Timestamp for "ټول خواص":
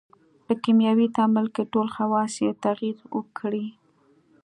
1.73-2.33